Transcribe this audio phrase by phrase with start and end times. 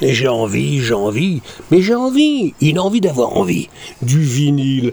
[0.00, 3.68] J'ai envie, j'ai envie, mais j'ai envie, une envie d'avoir envie.
[4.02, 4.92] Du vinyle,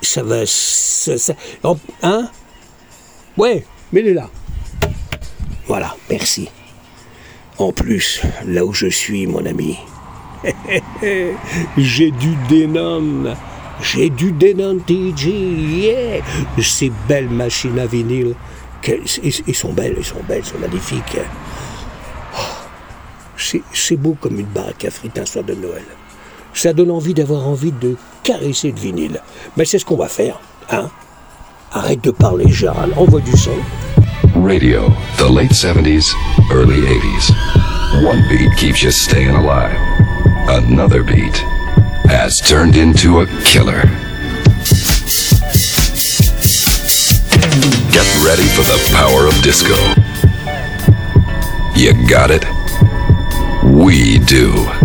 [0.00, 0.44] ça va.
[0.46, 1.34] Ça, ça-
[2.02, 2.28] hein?
[3.36, 4.28] Ouais, mets-les là.
[5.66, 6.48] Voilà, merci.
[7.58, 9.76] En plus, là où je suis, mon ami,
[11.78, 13.34] j'ai du Denon.
[13.80, 16.22] J'ai du Denon TG, yeah
[16.60, 18.34] Ces belles machines à vinyle.
[18.86, 21.16] ils sont belles, ils sont belles, ils sont magnifiques.
[23.42, 25.84] C'est c'est beau comme une baraque à frites un soir de Noël.
[26.54, 29.20] Ça donne envie d'avoir envie de caresser le vinyle.
[29.56, 30.38] Mais c'est ce qu'on va faire,
[30.70, 30.88] hein
[31.72, 33.56] Arrête de parler, Gérald, envoie du son.
[34.34, 34.82] Radio,
[35.16, 36.12] the late 70s,
[36.52, 37.32] early 80s.
[38.04, 39.76] One beat keeps you staying alive.
[40.48, 41.36] Another beat
[42.04, 43.82] has turned into a killer.
[47.90, 49.74] Get ready for the power of disco.
[51.74, 52.44] You got it?
[53.64, 54.81] We do.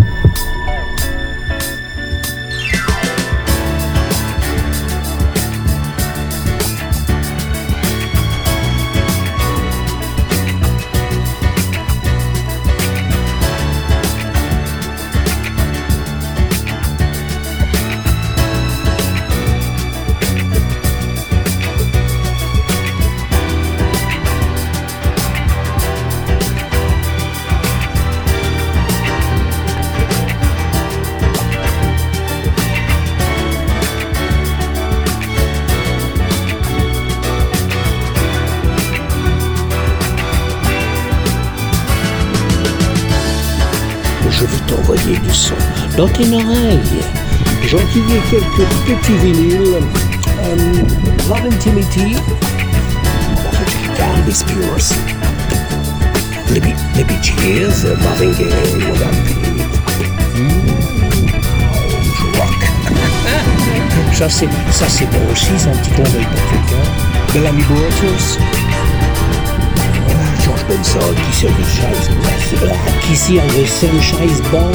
[45.98, 46.78] Dans tes oreilles.
[48.30, 49.82] Quelques petits vinyles.
[50.44, 50.72] Euh,
[51.28, 52.14] Love Intimity.
[53.96, 54.94] Candy Spears.
[56.50, 56.60] Les
[56.96, 60.08] les Bee Gees, Marvin Gaye, Pete.
[61.74, 62.60] Oh, rock.
[64.14, 66.84] ça c'est ça c'est bon aussi, c'est un petit clin d'œil pour quelqu'un.
[67.34, 68.57] Bellamy Waters.
[70.68, 72.68] Benson, qui sert de Sunshine,
[73.00, 74.70] qui sert de Sunshine Band.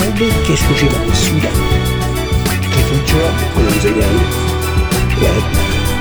[0.46, 1.50] Qu'est-ce que j'ai là-dessus là
[2.72, 4.16] Cliff Richard, Colin Zagan.
[5.22, 5.44] Ouais,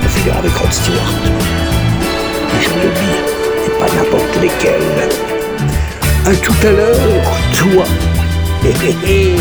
[0.02, 1.12] on finira avec Rod Stewart.
[2.48, 3.20] Et j'en oublie,
[3.66, 5.08] et pas n'importe lesquels.
[6.24, 7.84] À tout à l'heure, toi.
[8.64, 9.36] Hé hé.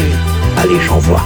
[0.58, 1.24] Allez, j'envoie.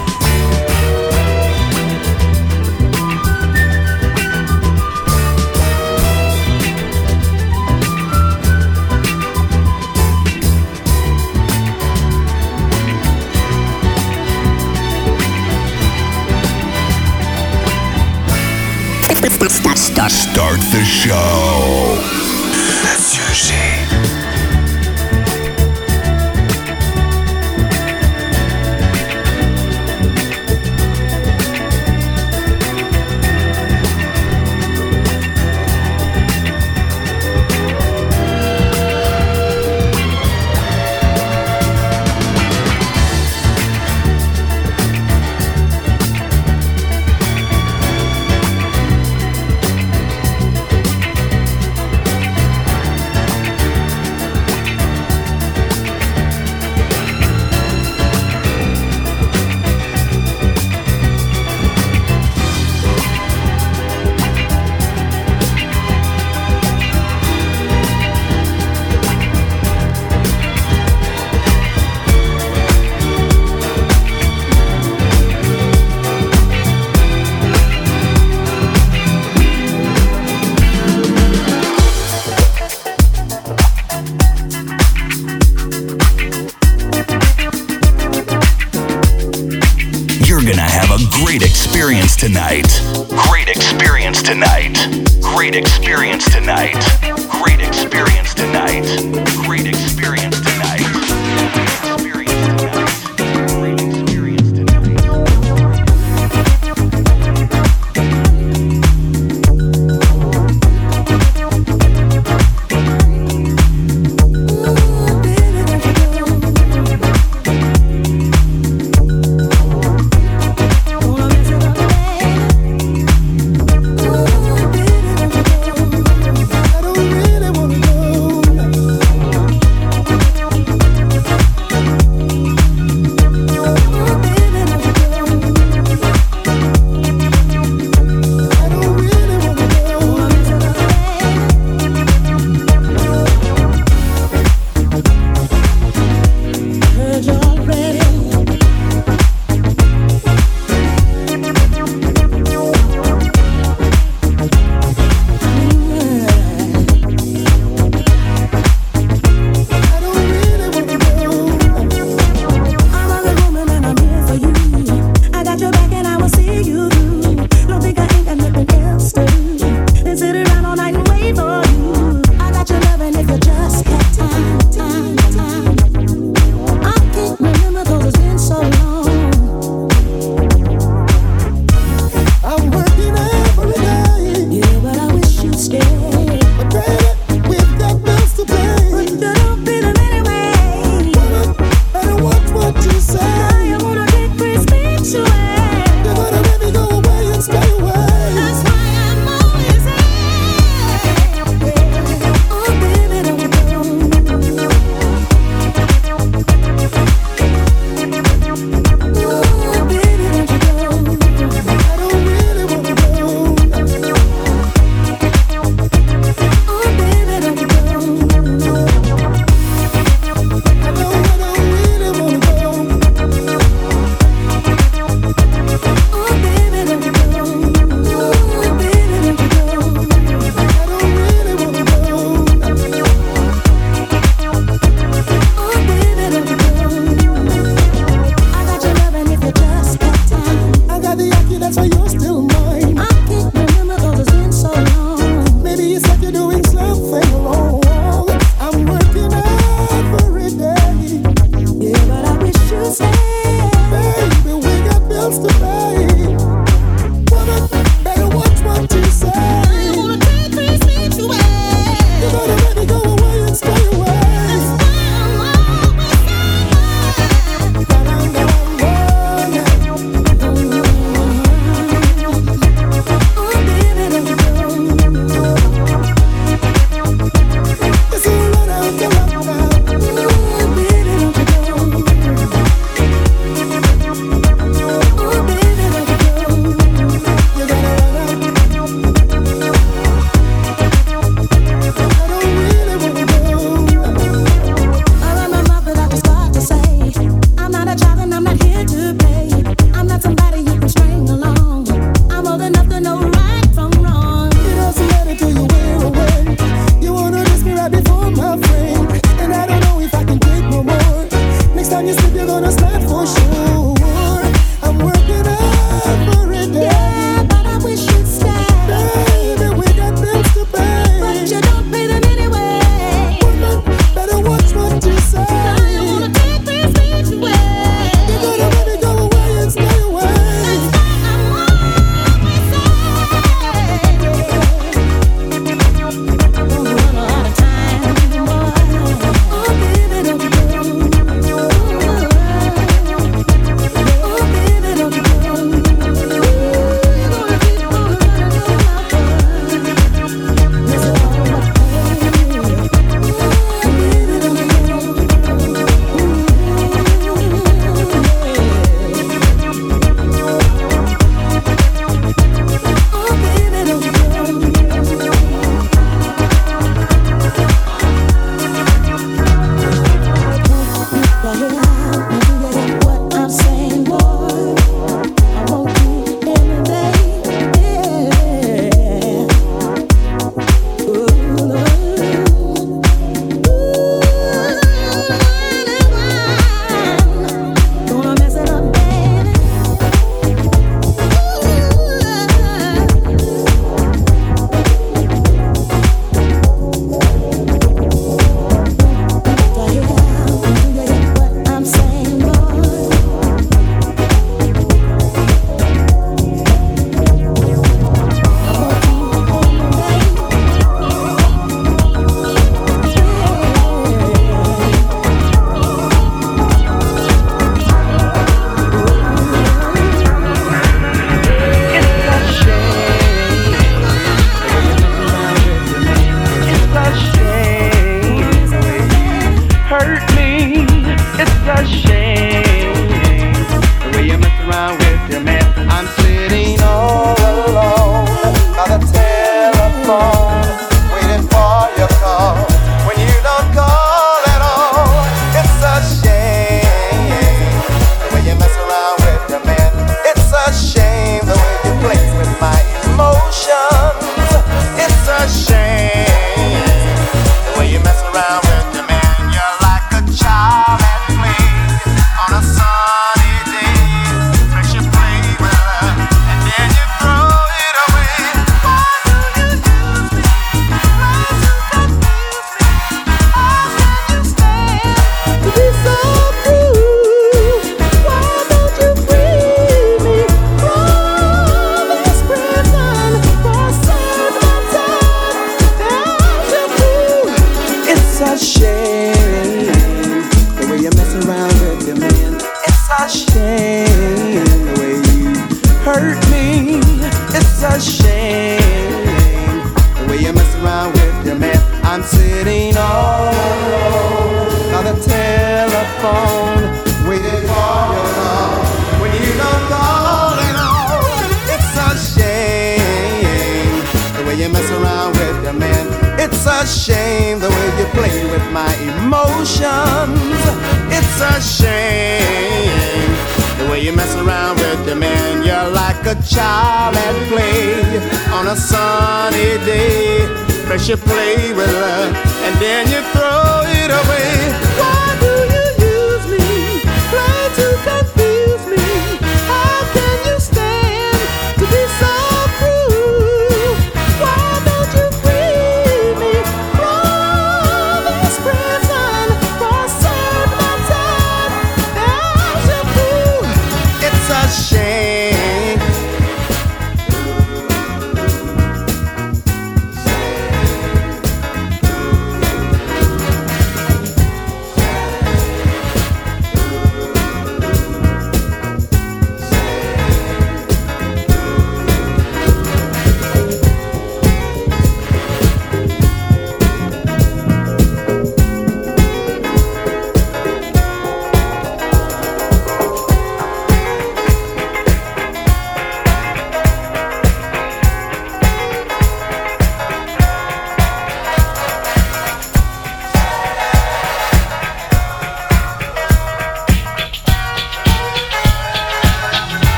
[20.55, 21.97] Start the show.
[22.83, 23.74] Monsieur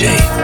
[0.00, 0.39] DJ.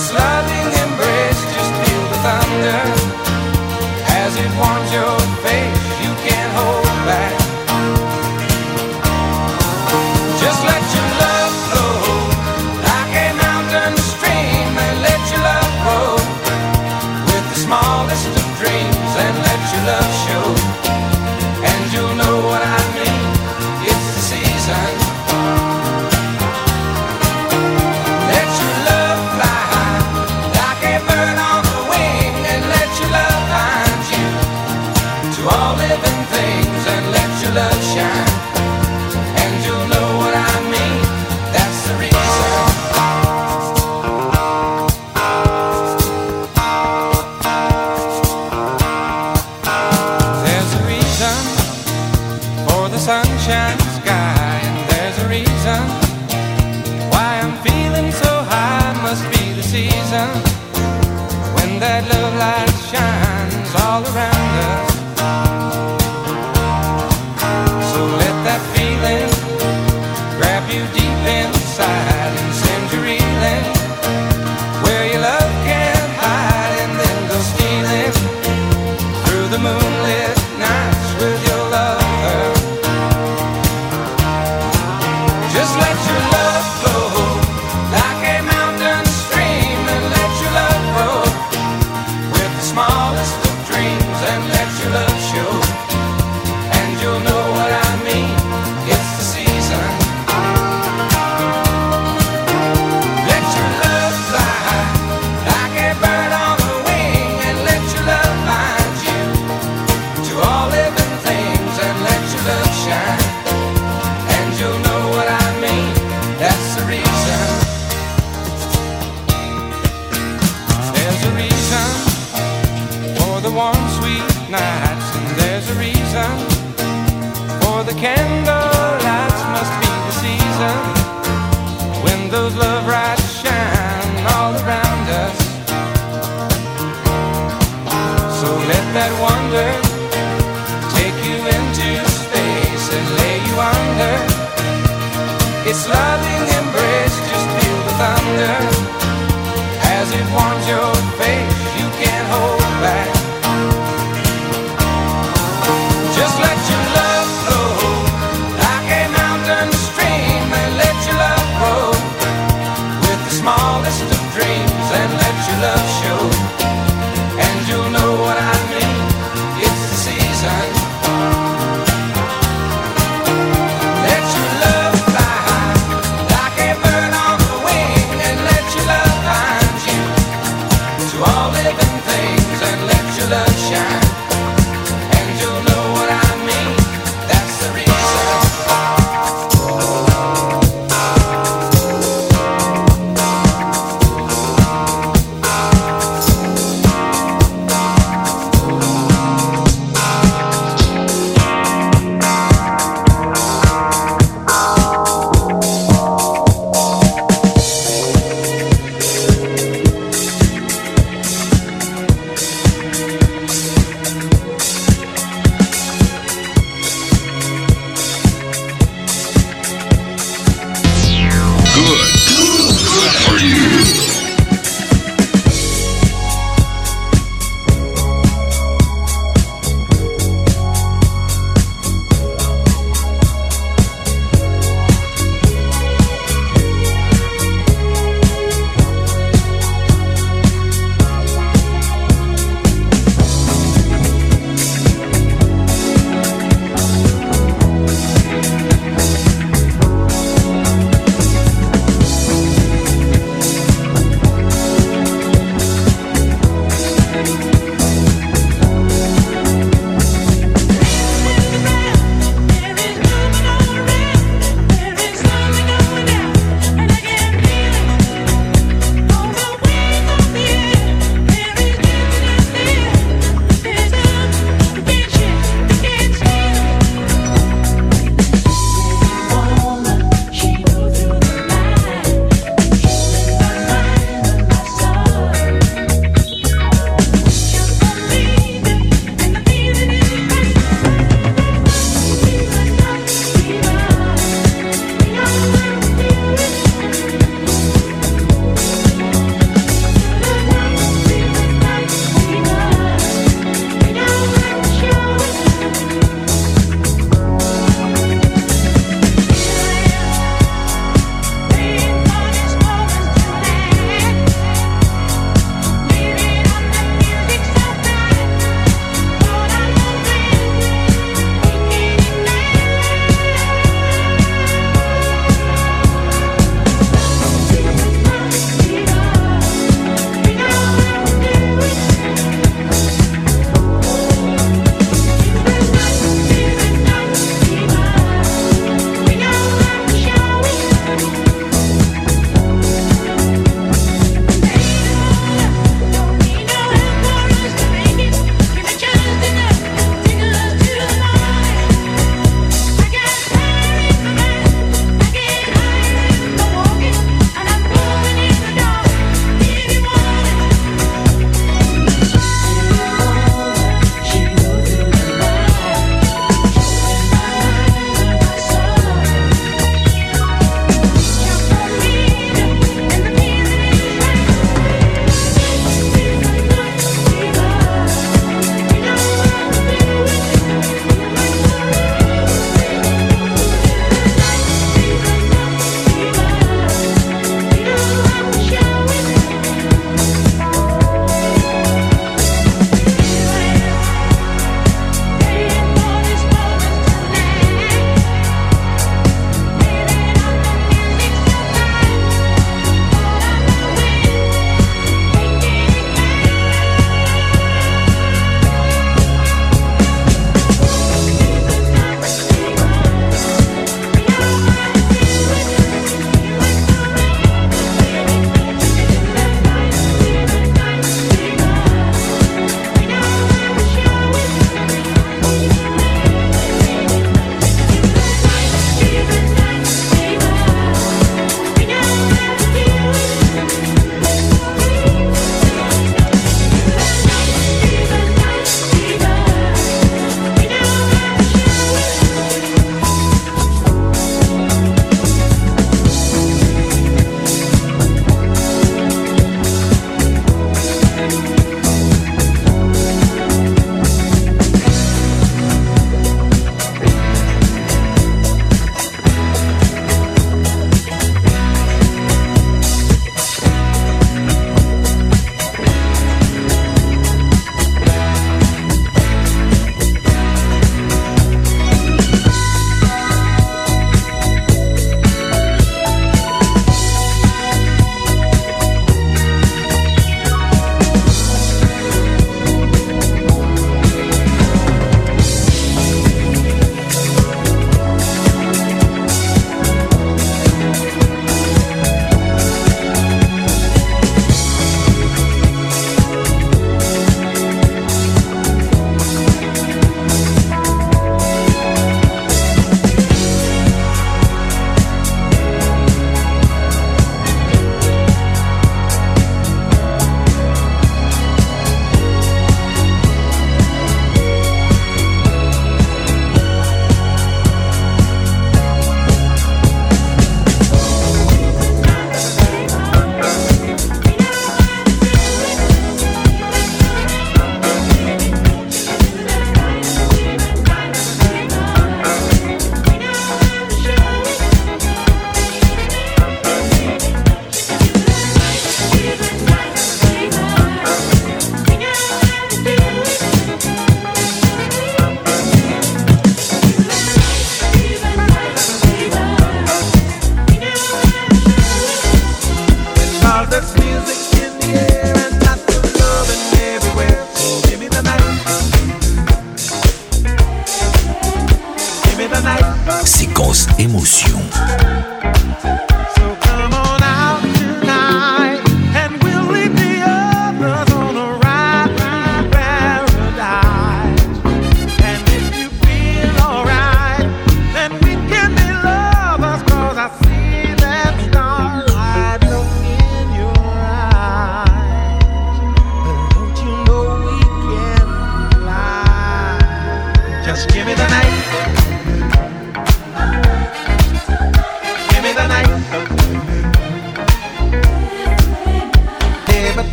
[0.00, 2.80] It's loving embrace, just feel the thunder
[4.16, 4.79] as it warms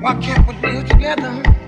[0.00, 1.59] Why can't we do it together?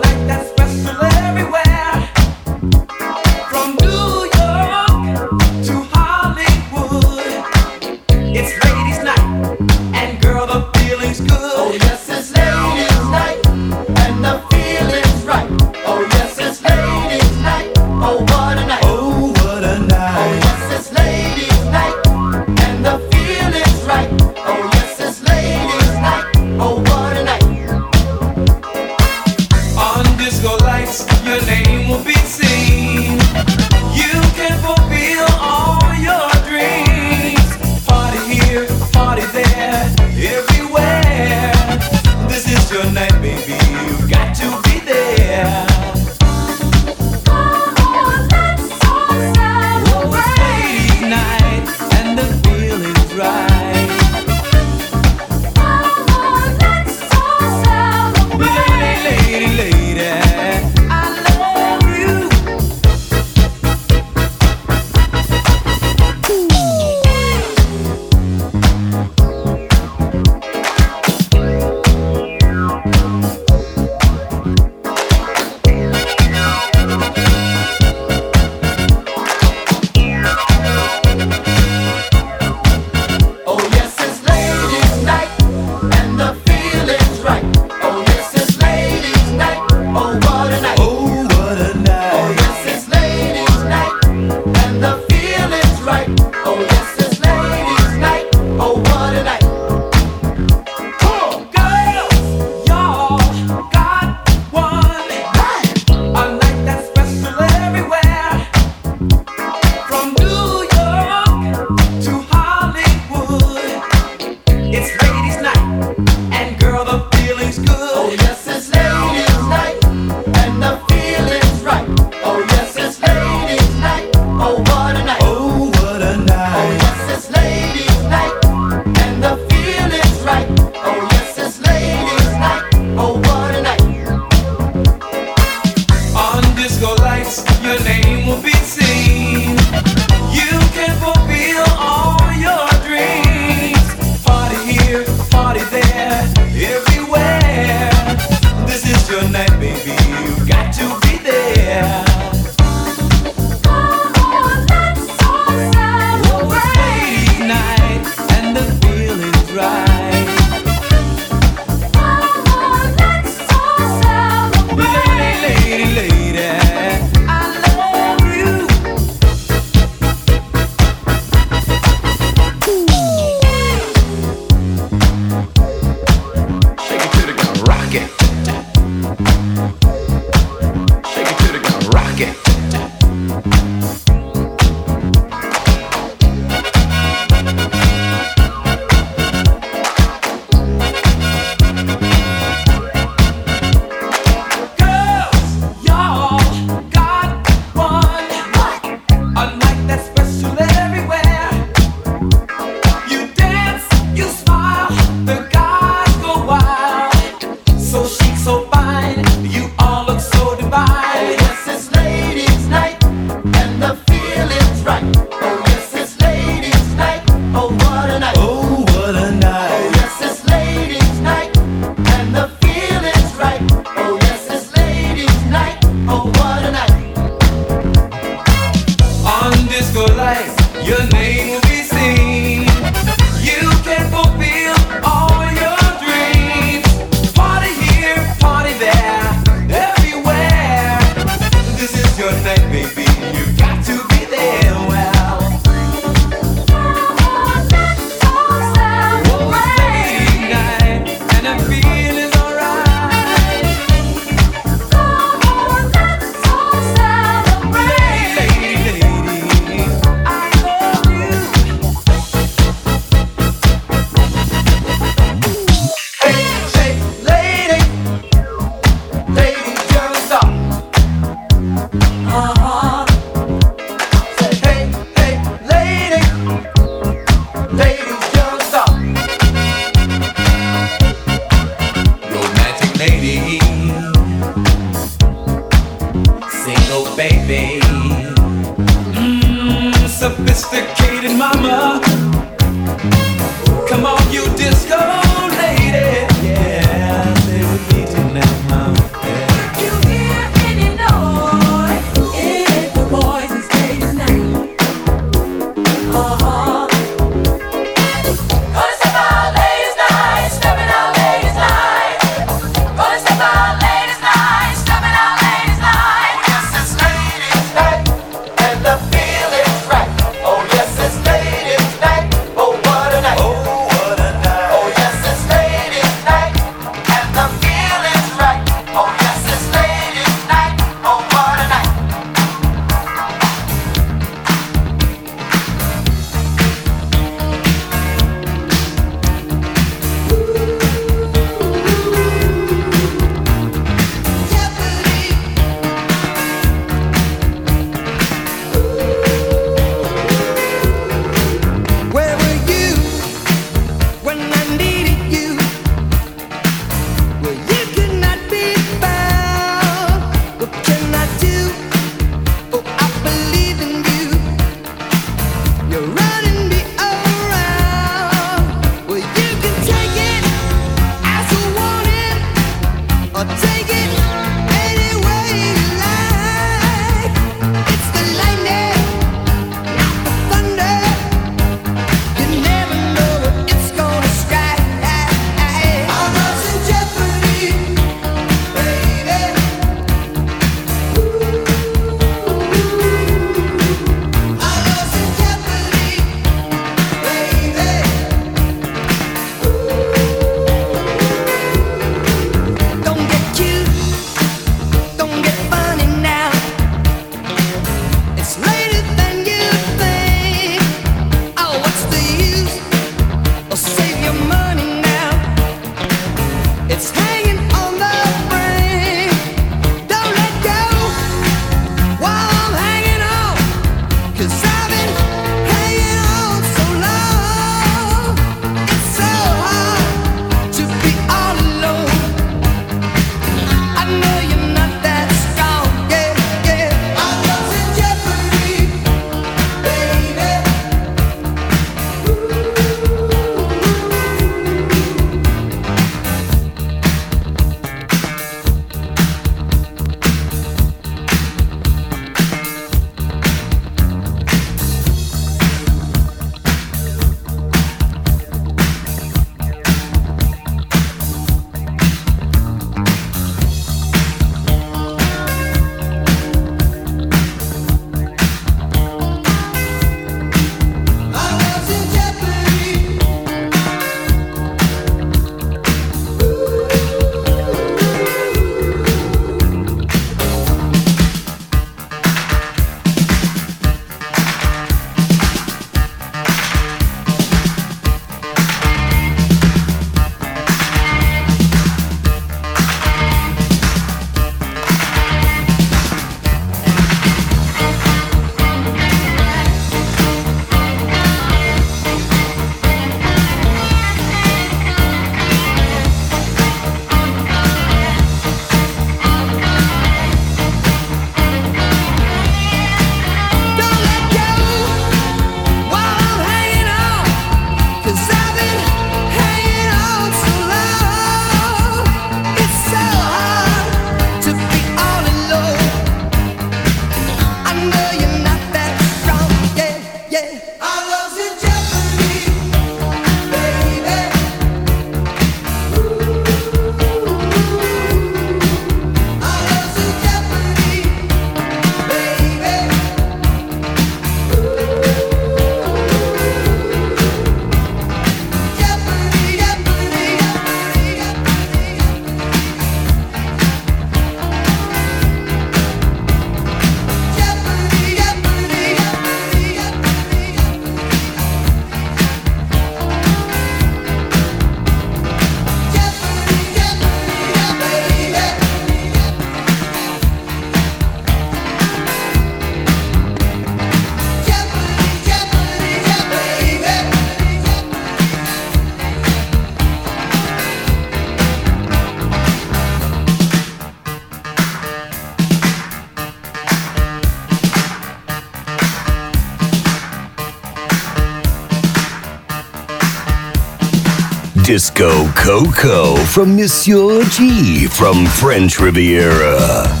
[594.71, 600.00] Disco Coco from Monsieur G from French Riviera.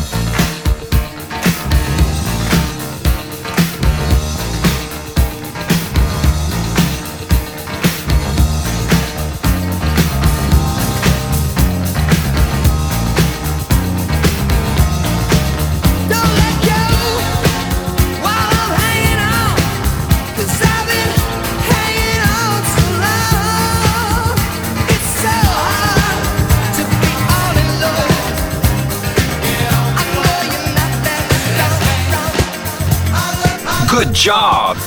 [34.21, 34.77] job.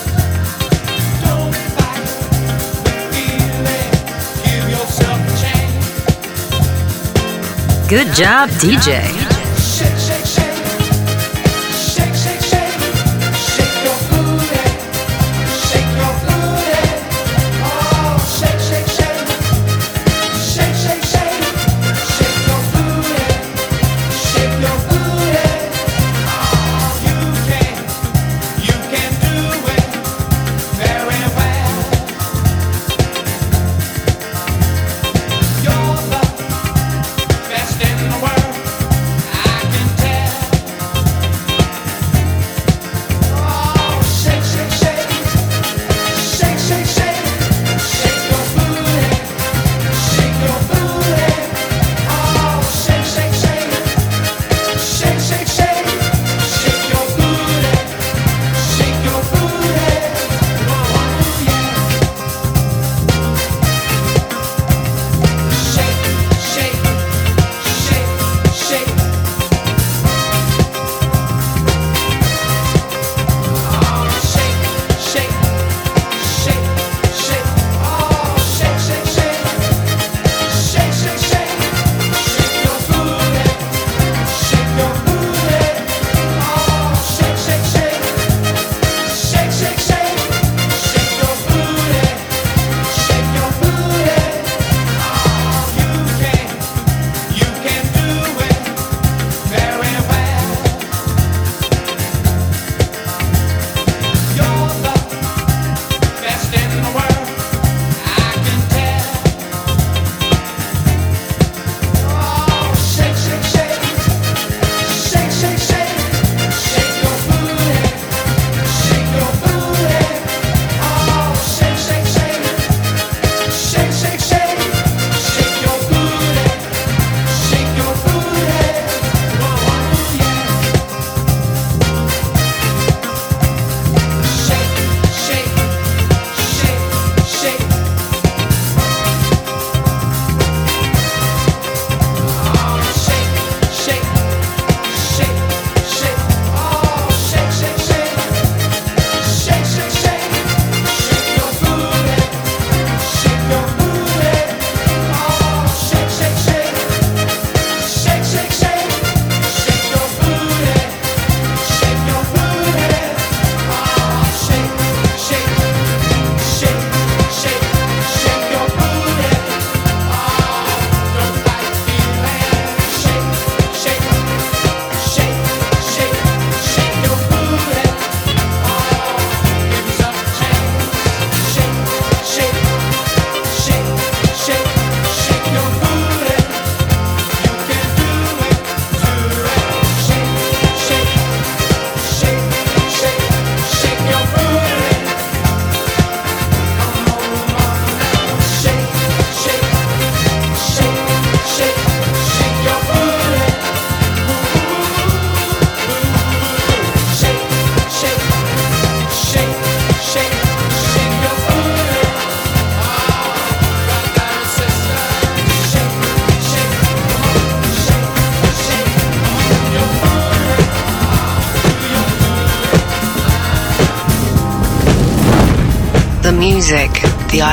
[7.88, 9.23] Good job, DJ.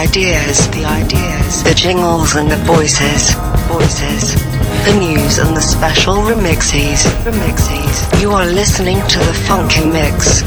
[0.01, 3.35] ideas, the ideas, the jingles and the voices,
[3.69, 4.33] voices,
[4.85, 8.19] the news and the special remixes, remixes.
[8.19, 10.41] You are listening to the Funky Mix.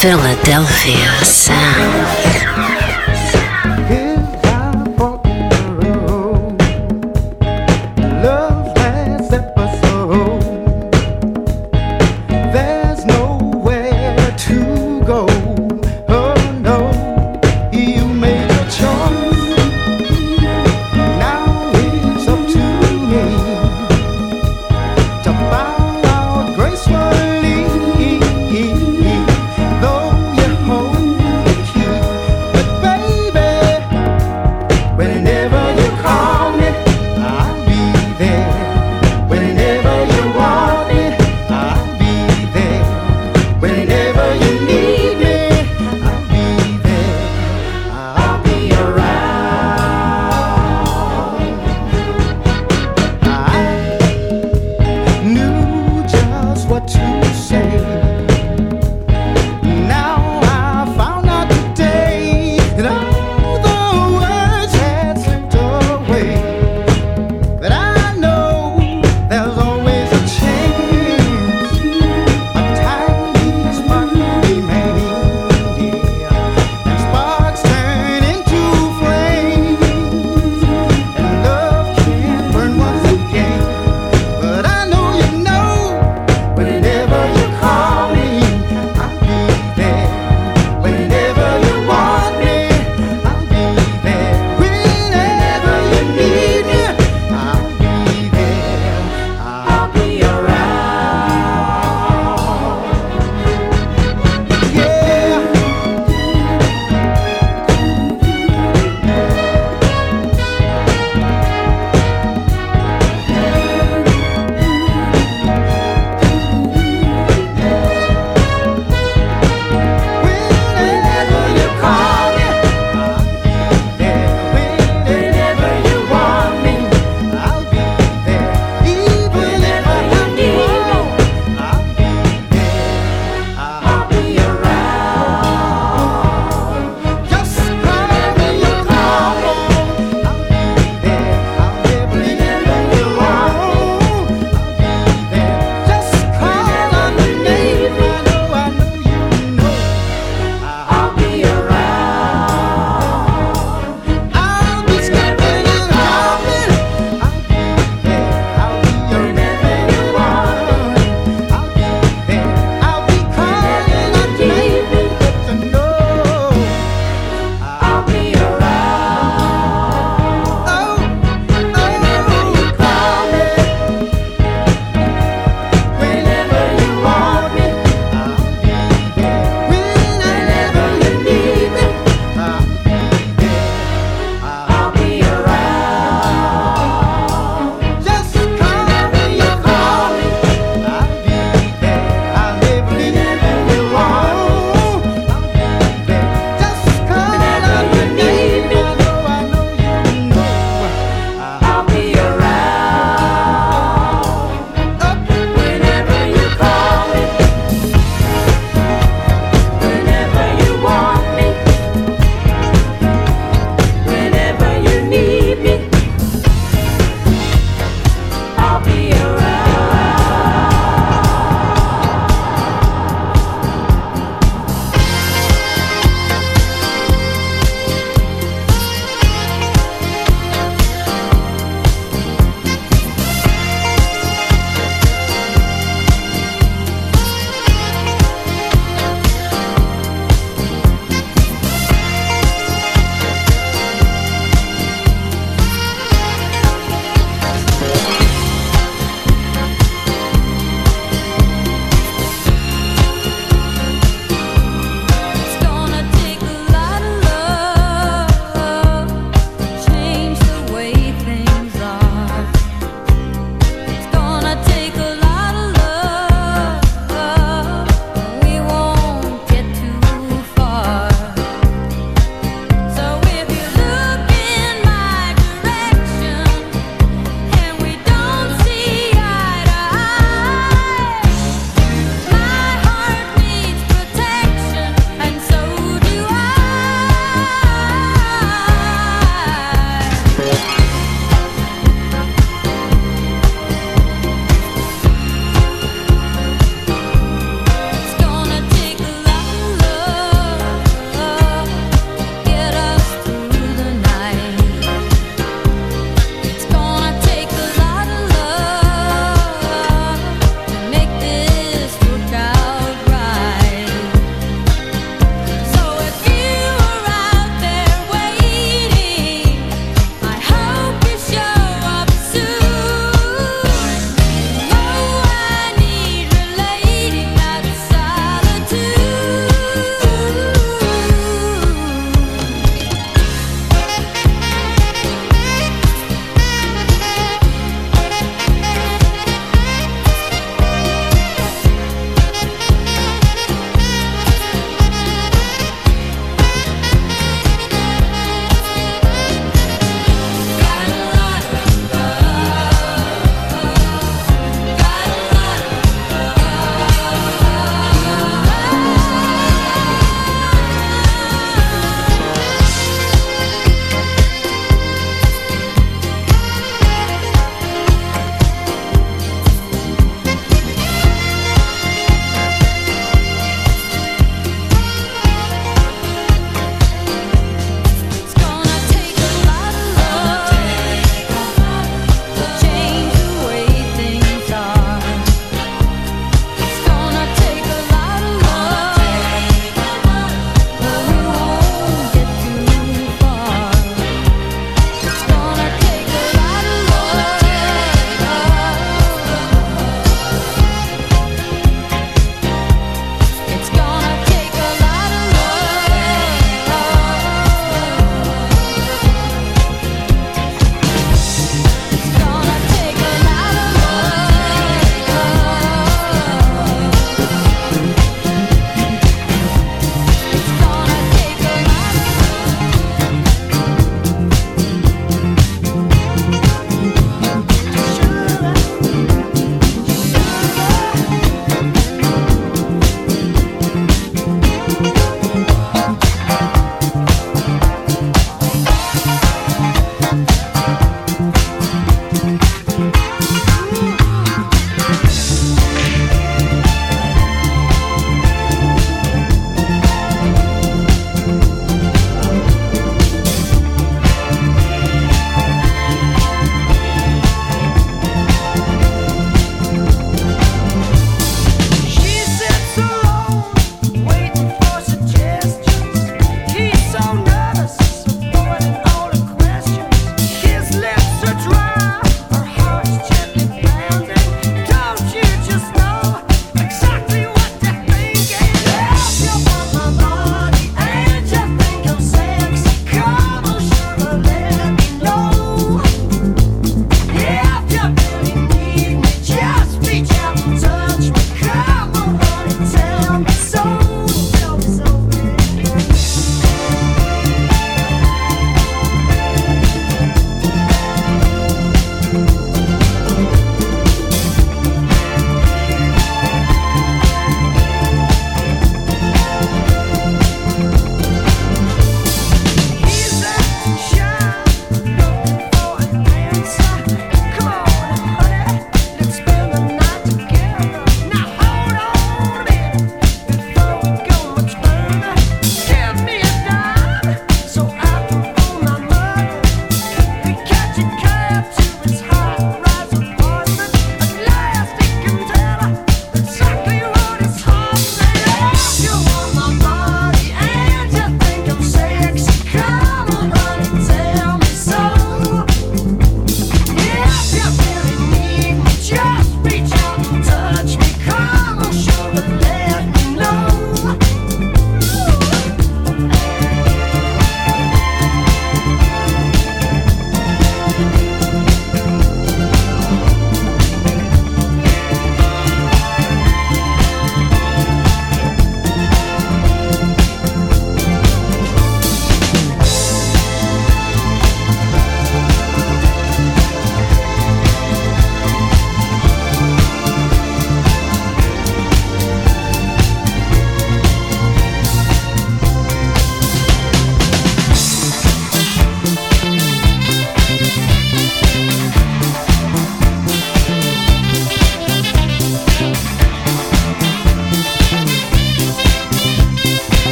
[0.00, 1.99] Philadelphia sound.